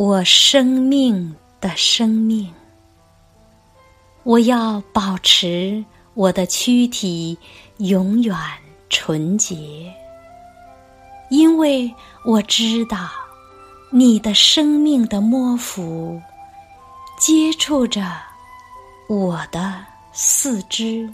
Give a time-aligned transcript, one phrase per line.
[0.00, 2.50] 我生命的生命。
[4.22, 5.84] 我要保持
[6.14, 7.36] 我的躯体
[7.80, 8.34] 永远
[8.88, 9.92] 纯洁，
[11.28, 11.94] 因为
[12.24, 13.10] 我知道
[13.90, 16.18] 你的生命的摸抚
[17.18, 18.10] 接触着
[19.06, 21.06] 我的四肢。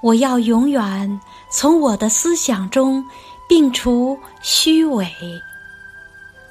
[0.00, 3.04] 我要永远从我的思想中
[3.48, 5.10] 摒除虚伪，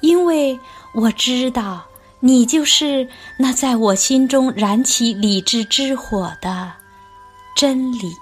[0.00, 0.58] 因为
[0.94, 1.84] 我知道。
[2.24, 6.72] 你就是那在我心中燃起理智之火的
[7.56, 8.12] 真理。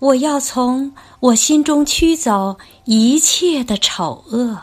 [0.00, 4.60] 我要从我心中驱走一切的丑恶，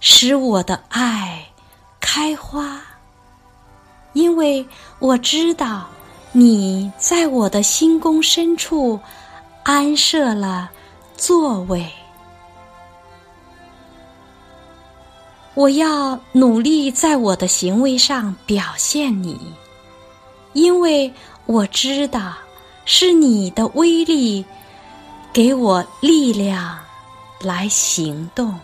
[0.00, 1.52] 使我的爱
[2.00, 2.82] 开花，
[4.14, 4.66] 因为
[4.98, 5.88] 我知道
[6.32, 8.98] 你在我的心宫深处
[9.64, 10.70] 安设了
[11.16, 11.84] 座位。
[15.54, 19.38] 我要努力在我的行为上表现你，
[20.52, 21.12] 因为
[21.46, 22.32] 我知道
[22.84, 24.44] 是你的威力
[25.32, 26.78] 给我力量
[27.40, 28.58] 来行动。